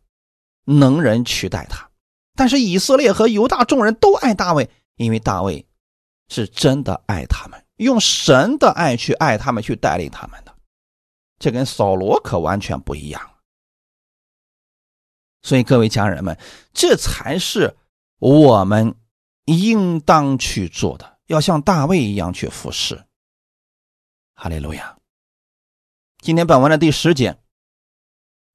[0.65, 1.89] 能人取代他，
[2.37, 5.67] 但是以色列和犹大众人都爱大卫，因为大卫
[6.29, 10.45] 是真的爱他们，用神的爱去爱他们，去带领他们。
[11.39, 13.31] 这跟扫罗可完全不一样。
[15.43, 16.39] 所以各位家人们，
[16.73, 17.77] 这才是
[18.19, 18.95] 我们
[19.45, 23.05] 应当去做的，要像大卫一样去服侍。
[24.35, 24.97] 哈利路亚。
[26.21, 27.39] 今天本文的第十节。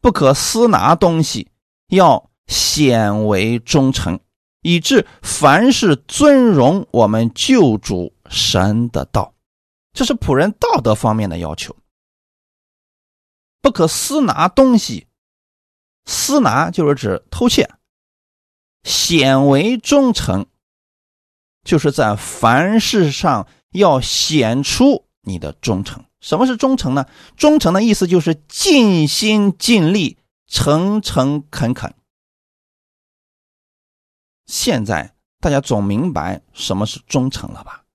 [0.01, 1.49] 不可私拿东西，
[1.87, 4.19] 要显为忠诚，
[4.61, 9.33] 以致凡是尊荣我们救主神的道，
[9.93, 11.73] 这是仆人道德方面的要求。
[13.63, 15.07] 不可私拿东西，
[16.03, 17.73] 私拿就是指偷窃。
[18.83, 20.47] 显为忠诚，
[21.63, 26.03] 就是在凡事上要显出你的忠诚。
[26.19, 27.07] 什么是忠诚呢？
[27.37, 31.95] 忠诚的意思就是尽心尽力、诚诚恳恳。
[34.45, 37.85] 现在大家总明白什么是忠诚了吧？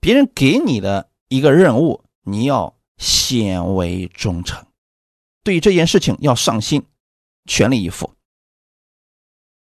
[0.00, 4.66] 别人给你的一个任务，你要显为忠诚，
[5.42, 6.86] 对这件事情要上心，
[7.46, 8.14] 全力以赴。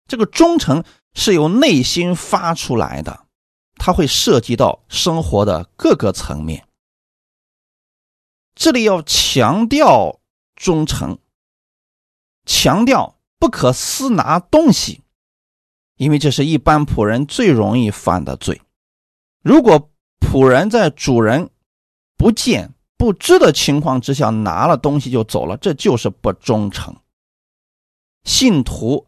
[0.07, 3.25] 这个忠诚是由内心发出来的，
[3.75, 6.67] 它会涉及到生活的各个层面。
[8.53, 10.19] 这里要强调
[10.55, 11.17] 忠诚，
[12.45, 15.01] 强调不可私拿东西，
[15.95, 18.61] 因为这是一般仆人最容易犯的罪。
[19.41, 19.89] 如果
[20.19, 21.49] 仆人在主人
[22.17, 26.95] 不见不知的情况之下拿了东西就走了，这就是不忠诚。
[28.25, 29.07] 信徒，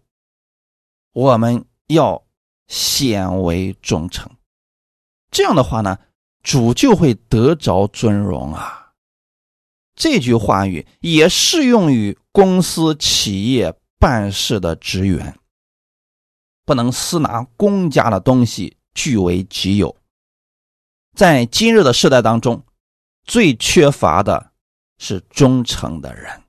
[1.12, 2.25] 我们要
[2.67, 4.32] 显为忠诚，
[5.29, 5.99] 这样的话呢，
[6.41, 8.93] 主就会得着尊荣啊。
[9.93, 15.38] 这句话语也适用于公司、企业办事的职员，
[16.65, 19.95] 不能私拿公家的东西据为己有。
[21.15, 22.65] 在今日的时代当中，
[23.24, 24.52] 最缺乏的
[24.98, 26.44] 是忠诚的人。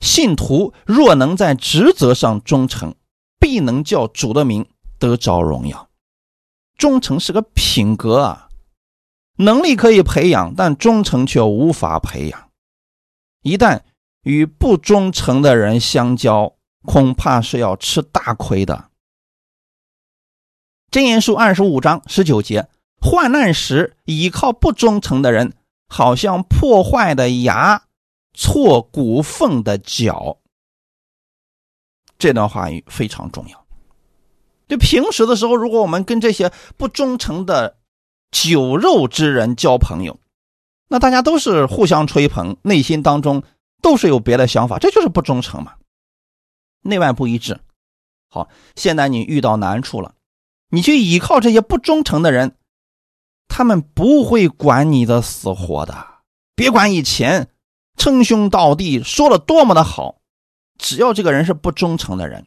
[0.00, 2.94] 信徒若能在职责上忠诚，
[3.38, 4.66] 必能叫主的名
[4.98, 5.88] 得着荣耀。
[6.76, 8.48] 忠诚是个品格啊，
[9.36, 12.50] 能力可以培养，但忠诚却无法培养。
[13.42, 13.82] 一旦
[14.22, 18.88] 与不忠诚的人相交，恐怕是要吃大亏的。
[20.90, 22.68] 箴言书二十五章十九节：
[23.00, 25.52] 患难时依靠不忠诚的人，
[25.90, 27.82] 好像破坏的牙。
[28.32, 30.38] 错骨缝的脚，
[32.16, 33.66] 这段话语非常重要。
[34.68, 37.76] 就平时的时候，如果我们跟这些不忠诚的
[38.30, 40.20] 酒肉之人交朋友，
[40.88, 43.42] 那大家都是互相吹捧，内心当中
[43.82, 45.74] 都是有别的想法，这就是不忠诚嘛，
[46.82, 47.60] 内外不一致。
[48.28, 50.14] 好，现在你遇到难处了，
[50.70, 52.56] 你去依靠这些不忠诚的人，
[53.50, 56.22] 他们不会管你的死活的，
[56.54, 57.50] 别管以前。
[57.96, 60.22] 称兄道弟说了多么的好，
[60.78, 62.46] 只要这个人是不忠诚的人，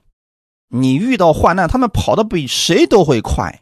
[0.69, 3.61] 你遇到患难，他们跑得比谁都会快。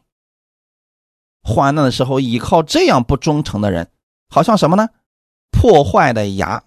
[1.43, 3.91] 患难的时候，依靠这样不忠诚的人，
[4.29, 4.87] 好像什么呢？
[5.51, 6.63] 破坏的牙，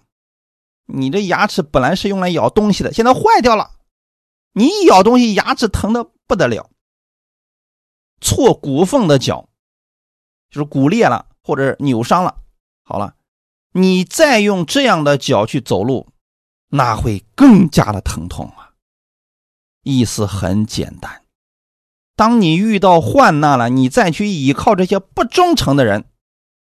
[0.85, 3.71] 你的牙齿本来是用来咬东西的，现在坏掉了，
[4.53, 6.69] 你一咬东西，牙齿疼的不得了。
[8.21, 9.49] 错骨缝的脚，
[10.59, 12.37] 是骨裂了或者扭伤了，
[12.83, 13.15] 好了。
[13.77, 16.07] 你再用这样的脚去走路，
[16.69, 18.71] 那会更加的疼痛啊！
[19.83, 21.23] 意思很简单，
[22.15, 26.05] 当你遇到患难了，你再去依靠这些不忠诚的人，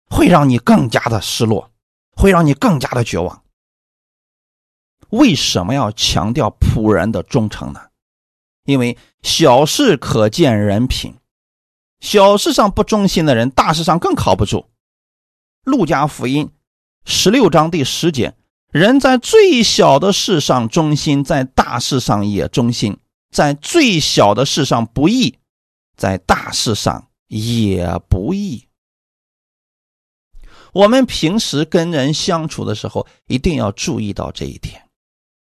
[0.07, 1.73] 会让你更加的失落，
[2.13, 3.43] 会让你更加的绝望。
[5.09, 7.89] 为什么要强调仆人的忠诚呢？
[8.65, 11.17] 因为小事可见人品，
[12.01, 14.71] 小事上不忠心的人，大事上更靠不住。
[15.65, 16.51] 路加福音。
[17.05, 18.35] 十六章第十节，
[18.71, 22.95] 人在最小的事上忠心，在大事上也忠心；
[23.31, 25.39] 在最小的事上不义，
[25.97, 28.67] 在大事上也不义。
[30.73, 34.89] 我们平时跟人相处的时候，一定要注意到这一点。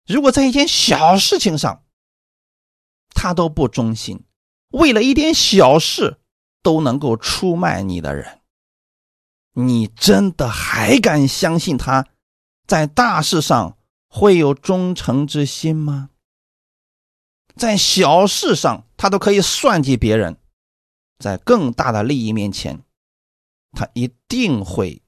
[0.07, 1.85] 如果在一件小事情上，
[3.15, 4.25] 他都不忠心，
[4.71, 6.19] 为了一点小事
[6.65, 8.41] 都能够出卖你的人。
[9.53, 12.09] 你真的还敢相信他，
[12.67, 16.11] 在大事上会有忠诚之心吗？
[17.55, 20.39] 在小事上，他都可以算计别人，
[21.19, 22.83] 在更大的利益面前，
[23.71, 25.03] 他一定会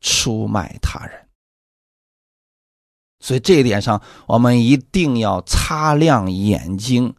[0.00, 1.28] 出卖他人。
[3.20, 7.14] 所以这一点上，我们一定要擦亮眼睛，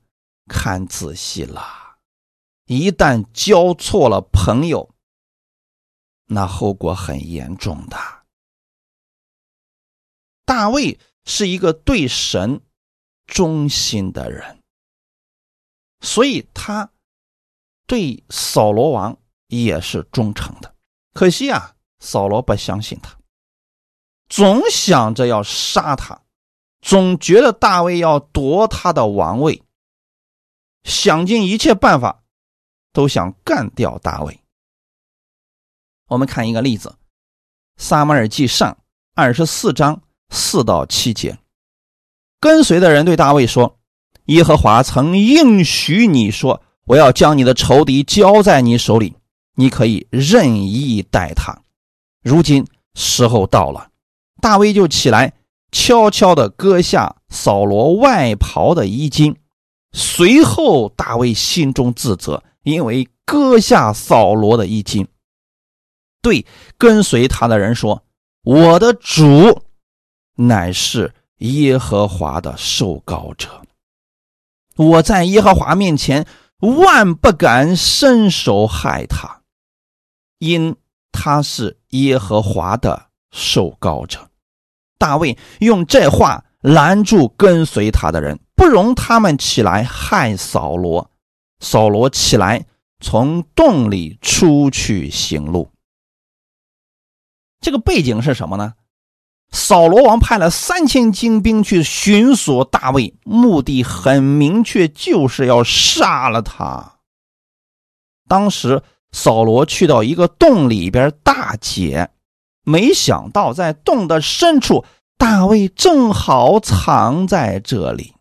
[0.48, 1.83] 看仔细了。
[2.66, 4.94] 一旦交错了朋友，
[6.26, 7.98] 那后果很严重的。
[10.46, 12.62] 大卫是一个对神
[13.26, 14.62] 忠心的人，
[16.02, 16.92] 所以他
[17.86, 20.76] 对扫罗王也是忠诚的。
[21.14, 23.18] 可惜啊，扫罗不相信他，
[24.28, 26.24] 总想着要杀他，
[26.82, 29.64] 总觉得大卫要夺他的王位，
[30.84, 32.23] 想尽一切办法
[32.94, 34.40] 都想干掉大卫。
[36.08, 36.90] 我们看一个例子，
[37.76, 38.72] 《撒马尔记上》
[39.16, 41.40] 二十四章四到七节，
[42.40, 43.80] 跟随的人对大卫说
[44.28, 49.16] ：“耶和华曾应许你说，我要将你的仇敌交在你手里，
[49.56, 51.64] 你可以任意待他。
[52.22, 53.90] 如今时候到了。”
[54.42, 55.34] 大卫就起来，
[55.72, 59.38] 悄悄地割下扫罗外袍的衣襟。
[59.94, 65.08] 随后，大卫心中自责，因为割下扫罗的衣襟。
[66.22, 66.46] 对
[66.78, 68.04] 跟随他的人说
[68.44, 69.62] ：“我的主
[70.36, 73.62] 乃是耶和华的受膏者，
[74.78, 76.26] 我在耶和华面前
[76.60, 79.42] 万不敢伸手害他，
[80.40, 80.76] 因
[81.12, 84.30] 他是耶和华的受膏者。”
[84.98, 91.12] 大卫用这话拦住跟随他的人，不容他们起来害扫罗。
[91.64, 92.66] 扫罗起来，
[93.00, 95.72] 从洞里出去行路。
[97.62, 98.74] 这个背景是什么呢？
[99.52, 106.96] 扫罗王派了三千精兵去寻索大卫，目的很明确，就是要杀了他。
[108.28, 108.84] 当时
[109.14, 112.10] 扫罗去到一个洞里边大解，
[112.66, 114.84] 没想到在洞的深处，
[115.18, 118.16] 大卫正好藏在这里，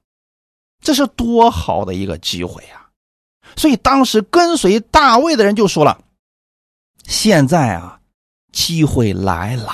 [0.81, 2.82] 这是多好的一个机会啊！
[3.63, 6.03] 所以当时跟随大卫的人就说了
[7.07, 8.01] ：“现在啊，
[8.51, 9.71] 机会来了。”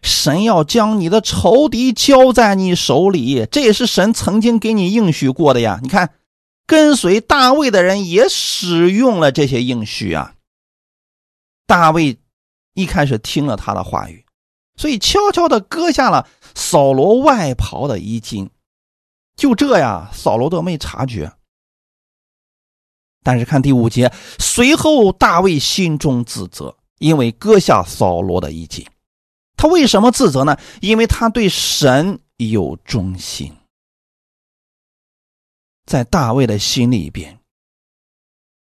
[0.00, 5.78] 神要将你的仇敌交在你手里，这也是神曾经给你应许过的呀。
[5.82, 6.14] 你看，
[6.66, 10.32] 跟随大卫的人也使用了这些应许啊。
[11.66, 12.18] 大卫
[12.72, 14.24] 一开始听了他的话语，
[14.76, 18.48] 所以悄悄的割下了扫罗外袍的衣襟，
[19.36, 21.30] 就这呀，扫罗都没察觉。
[23.22, 28.86] 但是看第五节，随后大卫心中自责，因为割下扫罗的衣襟。
[29.56, 30.56] 他为什么自责呢？
[30.80, 33.54] 因为他对神有忠心，
[35.84, 37.38] 在大卫的心里边，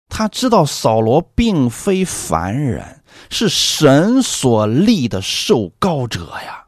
[0.07, 6.67] 他知道扫罗并非凡人，是神所立的受膏者呀。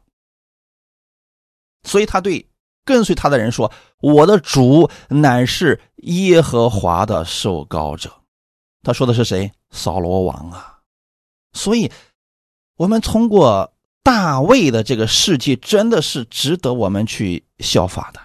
[1.84, 2.46] 所以他对
[2.84, 8.12] 跟随他的人说：“我的主乃是耶和华的受膏者。”
[8.82, 9.52] 他说的是谁？
[9.70, 10.78] 扫罗王啊。
[11.52, 11.90] 所以，
[12.76, 13.72] 我们通过。
[14.00, 18.18] 大卫的这个事迹真的是值得我们去效法的，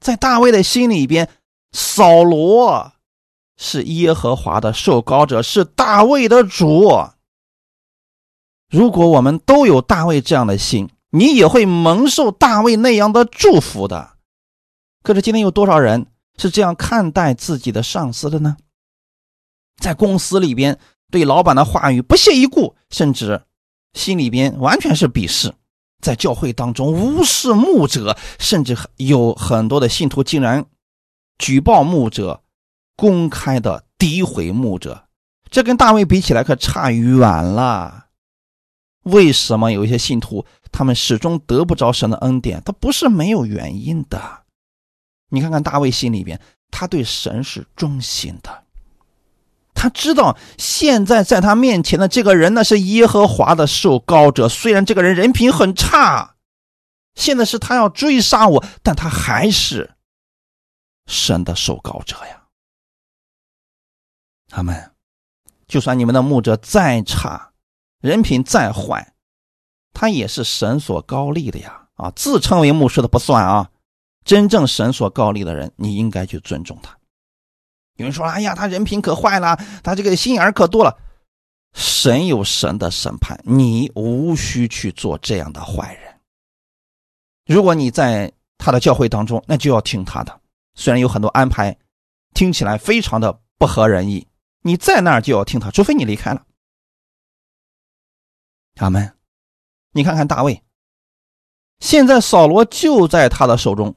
[0.00, 1.30] 在大卫的心里边，
[1.72, 2.92] 扫罗
[3.56, 6.90] 是耶和华的受膏者，是大卫的主。
[8.68, 14.18] 如果我们都有大卫这样的心，你也会蒙受大卫那样的祝福的。
[15.02, 16.08] 可是今天有多少人
[16.38, 18.56] 是这样看待自己的上司的呢？
[19.76, 20.78] 在公司里边，
[21.10, 23.42] 对老板的话语不屑一顾，甚至。
[23.94, 25.54] 心里边完全是鄙视，
[26.00, 30.66] 在教会当中无视牧者，甚至有很多的信徒竟然
[31.38, 32.42] 举报牧者，
[32.96, 35.08] 公开的诋毁牧者，
[35.50, 38.08] 这跟大卫比起来可差远了。
[39.04, 42.62] 为什么有一些信徒他们始终得不着神的恩典？
[42.62, 44.42] 他不是没有原因的。
[45.28, 48.64] 你看看大卫心里边，他对神是忠心的。
[49.74, 56.34] 他知道现在在他面前的这个人呢是耶和华的受膏者，虽然这个人人品很差，
[57.14, 59.94] 现在是他要追杀我，但他还是
[61.06, 62.46] 神的受膏者呀。
[64.48, 64.92] 他们，
[65.68, 67.52] 就算你们的牧者再差，
[68.00, 69.12] 人品再坏，
[69.92, 71.88] 他也是神所高立的呀！
[71.94, 73.70] 啊，自称为牧师的不算啊，
[74.28, 76.94] 真正神所高立的人，你应该去尊重他。
[77.94, 80.94] 有人说：“哎呀，他人品可坏了，他这个心眼可多了。”
[81.72, 86.20] 神有神的审判，你无需去做这样的坏人。
[87.46, 90.40] 如果你在他的教会当中，那就要听他的。
[90.74, 91.74] 虽然有很多安排
[92.34, 94.28] 听起来非常的不合人意，
[94.60, 96.44] 你在那儿就要听他，除非你离开了。
[98.76, 99.10] 阿门。
[99.92, 100.62] 你看看大卫，
[101.80, 103.96] 现在扫罗就在他的手中，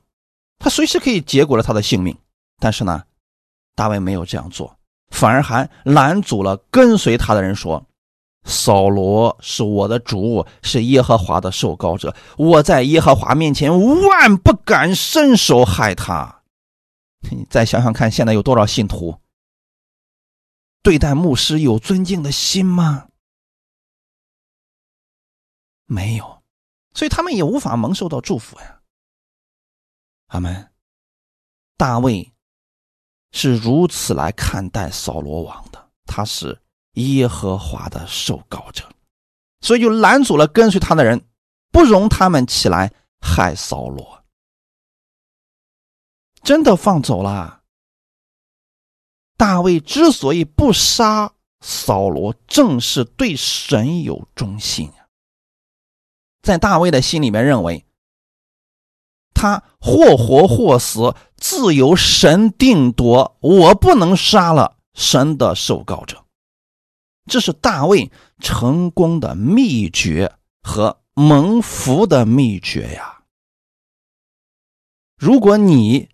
[0.62, 2.16] 他随时可以结果了他的性命，
[2.60, 3.04] 但是呢？
[3.74, 4.78] 大卫没有这样做，
[5.10, 7.84] 反而还拦阻了跟随他的人，说
[8.46, 16.44] ：“扫罗是我的主，是耶和华的受膏者，我在耶和华面前万不敢伸手害他。”
[17.32, 19.18] 你再想想看，现在有多少信徒
[20.84, 23.08] 对待牧师有尊敬的心吗？
[25.86, 26.44] 没有，
[26.94, 28.81] 所以他们也无法蒙受到祝福呀。
[30.32, 30.72] 阿门。
[31.78, 32.28] 大卫。
[33.34, 36.62] 是如此来看待扫罗王的，他是
[36.96, 38.84] 耶和华的受膏者，
[39.62, 41.26] 所以就拦阻了跟随他的人，
[41.72, 44.26] 不容他们起来害扫罗。
[46.44, 47.64] 真的放走了。
[49.38, 55.08] 大卫之所以不杀扫罗，正是对神有忠心啊
[56.42, 57.86] 在大卫的心里面认为。
[59.42, 63.38] 他或活或死，自由神定夺。
[63.40, 66.26] 我不能杀了神的受告者，
[67.26, 73.22] 这是大卫成功的秘诀和蒙福的秘诀呀。
[75.18, 76.10] 如果你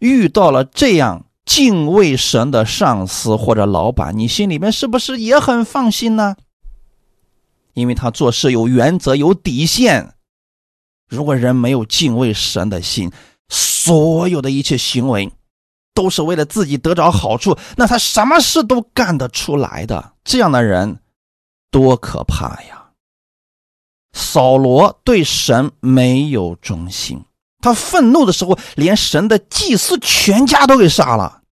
[0.00, 6.34] 遇到了这样敬畏神的上司或者老板，你心里面是不是也很放心呢？
[7.74, 10.13] 因为他做事有原则、有底线。
[11.08, 13.12] 如果人没有敬畏神的心，
[13.48, 15.30] 所有的一切行为
[15.92, 20.12] 都是为了自己得着好处，那他什么事都干得出来的。
[20.24, 21.00] 这样的人
[21.70, 22.90] 多可怕呀！
[24.12, 27.24] 扫罗对神没有忠心，
[27.60, 31.42] 他愤怒的时候，连神的祭司全家都给杀了。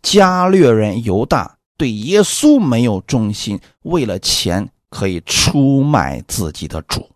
[0.00, 7.10] 加略人犹大对耶稣没有忠心，为了钱可以出卖自己的主。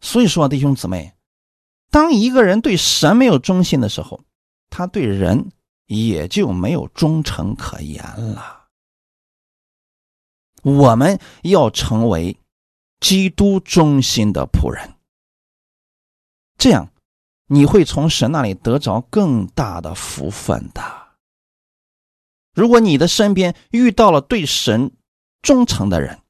[0.00, 1.12] 所以说，弟兄姊妹，
[1.90, 4.20] 当一个人对神没有忠心的时候，
[4.70, 5.50] 他对人
[5.86, 8.68] 也就没有忠诚可言了。
[10.62, 12.36] 我们要成为
[13.00, 14.94] 基督忠心的仆人，
[16.58, 16.90] 这样
[17.46, 20.82] 你会从神那里得着更大的福分的。
[22.52, 24.90] 如果你的身边遇到了对神
[25.42, 26.20] 忠诚的人，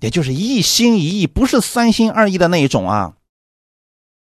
[0.00, 3.14] 也就是一心一意，不是三心二意的那一种啊，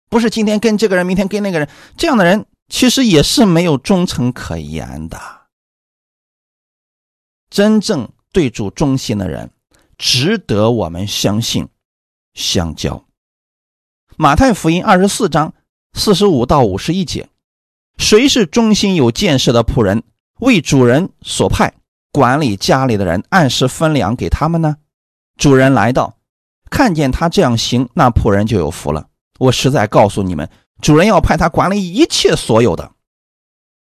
[0.08, 5.18] 不是今天跟这个人，明天跟那个人，这样的人其实也是没有忠诚可言的。
[7.48, 9.50] 真正对主忠心的人，
[9.98, 11.68] 值得我们相信、
[12.34, 13.04] 相交。
[14.16, 15.54] 马太福音二十四章
[15.92, 17.28] 四十五到五十一节，
[17.96, 20.02] 谁是忠心有见识的仆人，
[20.40, 21.74] 为主人所派
[22.12, 24.76] 管理家里的人，按时分粮给他们呢？
[25.40, 26.18] 主人来到，
[26.68, 29.06] 看见他这样行，那仆人就有福了。
[29.38, 30.46] 我实在告诉你们，
[30.82, 32.92] 主人要派他管理一切所有的。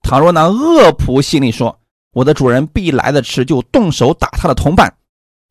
[0.04, 1.80] 倘若那恶仆心里说
[2.14, 4.93] ：“我的主人必来的迟，就动手打他的同伴，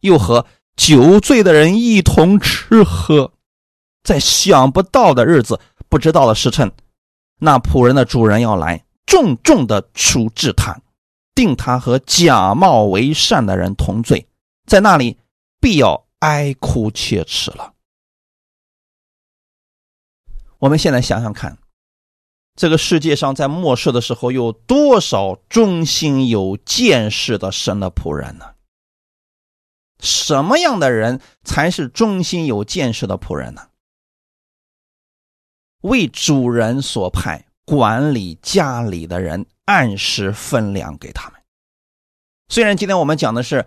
[0.02, 0.46] 又和
[0.76, 3.32] 酒醉的人一同吃喝，
[4.04, 6.70] 在想不到的日子、不知道的时辰，
[7.40, 10.80] 那仆人的主人要来，重重的处置他，
[11.34, 14.28] 定他和假冒为善的人同罪，
[14.64, 15.18] 在那里。”
[15.60, 17.74] 必要哀哭切齿了。
[20.58, 21.58] 我们现在想想看，
[22.56, 28.54] 这个世界上在末世的时候，有多少忠心有见识的神的仆人呢？
[30.00, 33.68] 什么样的人才是忠心有见识的仆人呢？
[35.82, 41.40] 为主人所派管理家里的人，按时分粮给他们。
[42.48, 43.66] 虽然今天我们讲的是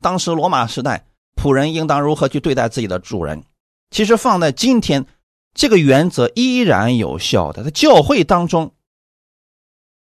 [0.00, 1.06] 当时罗马时代。
[1.34, 3.44] 仆人应当如何去对待自己的主人？
[3.90, 5.06] 其实放在今天，
[5.52, 7.62] 这个原则依然有效的。
[7.62, 8.74] 在教会当中，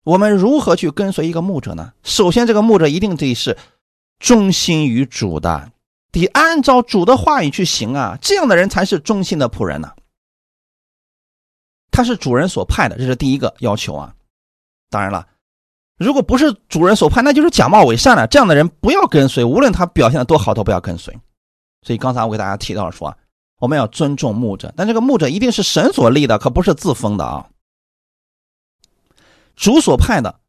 [0.03, 1.93] 我们如何去跟随一个牧者呢？
[2.03, 3.57] 首先，这个牧者一定得是
[4.19, 5.71] 忠心于主的，
[6.11, 8.17] 得按照主的话语去行啊。
[8.21, 9.93] 这样的人才是忠心的仆人呢。
[11.91, 14.15] 他是主人所派的，这是第一个要求啊。
[14.89, 15.27] 当然了。
[15.97, 18.27] 如果不是主人所派，那就是假冒伪善了。
[18.27, 21.17] 这样的人不要跟随，无论他表现的多好，都不要跟随。
[21.83, 23.17] 所以刚才我给大家提到说，
[23.59, 27.49] 我们要尊重牧者，但这个牧者一定是神所立的，可不是自封的啊。
[29.55, 30.41] 主所派的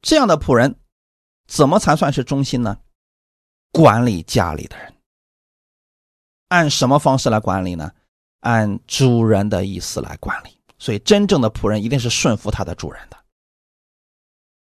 [0.00, 0.76] 这样的仆人，
[1.48, 2.78] 怎么才算是忠心呢？
[3.72, 4.94] 管理家里的人，
[6.48, 7.90] 按什么方式来管理呢？
[8.40, 10.56] 按主人的意思来管理。
[10.78, 13.16] 所以真正的仆人一定是顺服他的主人的。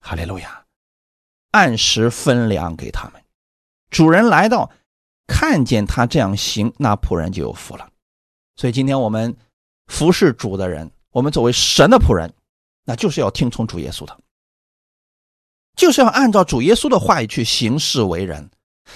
[0.02, 0.66] 哈利路亚，
[1.52, 3.24] 按时分粮给他们。
[3.90, 4.72] 主人来到，
[5.28, 7.90] 看见他这样行，那仆人就有福了。
[8.56, 9.38] 所以今天我们
[9.88, 12.34] 服侍主的人，我们作为神的仆人，
[12.84, 14.20] 那就是要听从主耶稣的，
[15.76, 18.50] 就是要按照主耶稣的话语去行事为人。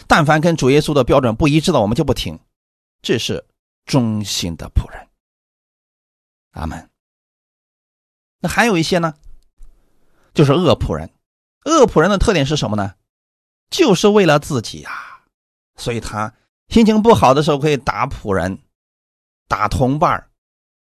[0.08, 2.38] 但凡跟主耶稣的标准不一致的，我们就不听。
[3.02, 3.46] 这是
[3.86, 5.08] 忠心的仆人。
[6.52, 6.90] 阿门。
[8.40, 9.14] 那还有一些呢？
[10.36, 11.10] 就是恶仆人，
[11.64, 12.94] 恶仆人的特点是什么呢？
[13.72, 14.92] 就是为了自己呀，
[15.76, 16.32] 所以他
[16.70, 18.60] 心情不好的时候可以打仆人，
[19.48, 20.28] 打同伴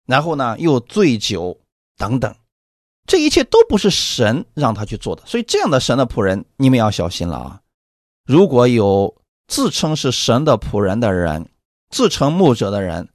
[0.05, 1.57] 然后呢又醉酒
[1.97, 2.35] 等等，
[3.07, 5.23] 这一切都不是神让他去做的。
[5.25, 7.61] 所以这样的神的仆人，你们要小心了啊！
[8.27, 9.15] 如果有
[9.47, 11.49] 自称是神的仆人的人，
[11.89, 13.07] 自称牧者的人，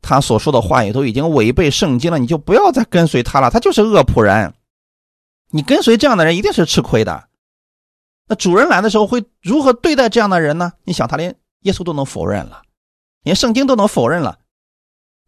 [0.00, 4.54] 他所说的话也都已经违背圣经了，你就不要再跟随他了，他就是恶仆人。
[5.52, 7.28] 你跟随这样的人一定是吃亏的。
[8.26, 10.72] 那主人来的时候会如何对待这样的人呢？
[10.84, 12.62] 你想，他连耶稣都能否认了，
[13.22, 14.38] 连圣经都能否认了，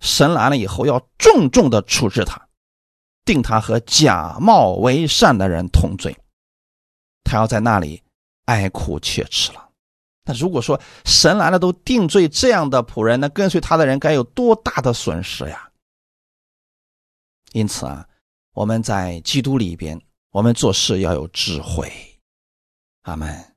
[0.01, 2.49] 神来了以后要重重的处置他，
[3.25, 6.17] 定他和假冒为善的人同罪，
[7.25, 8.03] 他要在那里
[8.47, 9.69] 哀哭切齿了。
[10.25, 15.69] 那如果说神来了都定罪这样的仆人，那跟随他的人该有多大的损失呀？
[17.53, 18.09] 因此啊，
[18.55, 20.01] 我们在基督里边。
[20.35, 21.93] 我们做事要有智慧，
[23.03, 23.55] 阿门。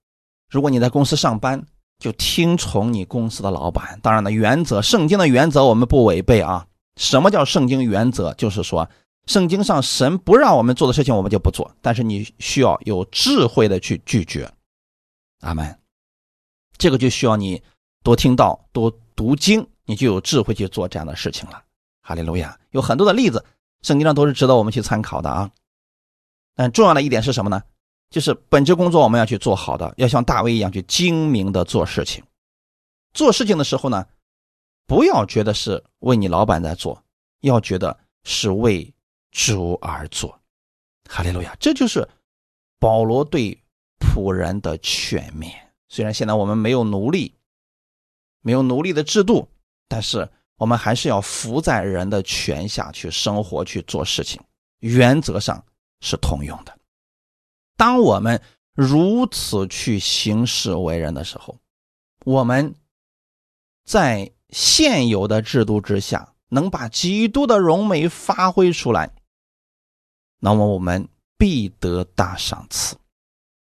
[0.48, 1.66] 如果你在公司上班，
[1.98, 4.00] 就听从你公司的老板。
[4.04, 6.68] 当然了，原则，圣经的原则我们不违背啊。
[6.98, 8.32] 什么叫圣经原则？
[8.36, 8.88] 就是说，
[9.26, 11.76] 圣经上神不让我们做的事情，我们就不做。
[11.82, 14.48] 但是你需要有智慧的去拒绝。
[15.40, 15.80] 阿门。
[16.78, 17.60] 这个就需要你
[18.04, 21.60] 多听到、多读经，你就有智慧去做这样的事情了。
[22.04, 22.56] 哈利路亚！
[22.70, 23.44] 有很多的例子，
[23.82, 25.50] 圣经上都是值得我们去参考的啊。
[26.58, 27.62] 但重要的一点是什么呢？
[28.10, 32.24] 就是本职工作我们要去做好的，要像大卫一样去精明的做事情。
[33.14, 34.05] 做事情的时候呢，
[34.88, 37.03] 不要觉得是为你老板在做，
[37.41, 38.91] 要觉得是为
[39.32, 40.39] 主而做。
[41.08, 41.55] 哈利路亚！
[41.60, 42.08] 这就是
[42.80, 43.55] 保罗对
[43.99, 45.53] 仆人的全面。
[45.89, 47.34] 虽然现在我们没有奴隶，
[48.41, 49.47] 没有奴隶的制度，
[49.88, 54.41] 但是我们还是要服在人的权下去生活、去做事情，
[54.80, 55.64] 原则上
[56.00, 56.78] 是通用的。
[57.76, 58.41] 当我们
[58.74, 61.58] 如此去行事为人的时候，
[62.26, 62.76] 我们
[63.86, 69.12] 在现有的制度之下，能把基督的荣美发挥出来，
[70.39, 72.95] 那么我们必得大赏赐。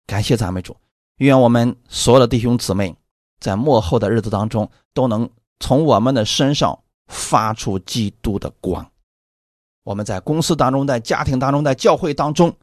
[0.07, 0.77] 感谢赞美主。
[1.19, 2.97] 愿我们所有的弟兄姊妹，
[3.39, 8.91] 在末后的日子当中，都能从我们的身上发出基督的光。
[9.85, 12.55] 我们在公司当中，在家庭当中，在教会当中，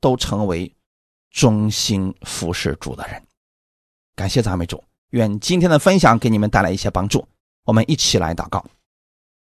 [0.00, 0.72] 都成为
[1.30, 3.20] 忠心服侍主的人。
[4.14, 7.26] 感谢赞美主，愿今天的分享给你们带来一些帮助。
[7.64, 8.64] 我们一起来祷告，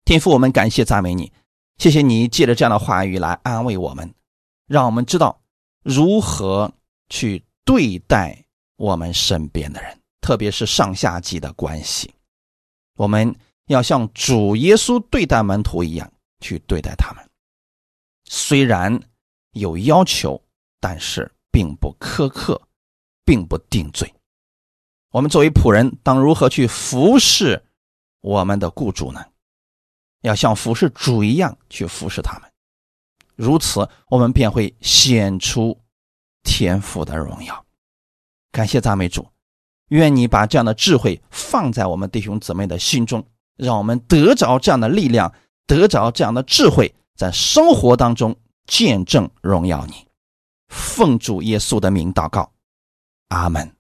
[0.05, 1.31] 天父，我们感谢赞美你，
[1.77, 4.13] 谢谢你借着这样的话语来安慰我们，
[4.67, 5.41] 让我们知道
[5.83, 6.71] 如何
[7.09, 7.43] 去。
[7.67, 8.45] 对待
[8.77, 12.09] 我们身边的人，特别是上下级的关系，
[12.95, 13.35] 我们
[13.65, 16.09] 要像主耶稣对待门徒一样
[16.39, 17.29] 去对待他们。
[18.25, 18.99] 虽然
[19.51, 20.41] 有要求，
[20.79, 22.61] 但是并不苛刻，
[23.25, 24.13] 并不定罪。
[25.11, 27.65] 我们作为仆人，当如何去服侍
[28.21, 29.25] 我们的雇主呢？
[30.21, 32.51] 要像服侍主一样去服侍他们，
[33.35, 35.79] 如此我们便会显出。
[36.43, 37.65] 天赋的荣耀，
[38.53, 39.27] 感谢赞美主，
[39.89, 43.27] 愿你把这样的智慧放在我们弟兄姊妹的心中，
[43.57, 45.33] 让我们得着这样的力量，
[45.67, 49.93] 得着这样的智慧，在生活当中见证荣耀你。
[50.69, 52.51] 奉主耶稣的名祷告，
[53.27, 53.76] 阿门。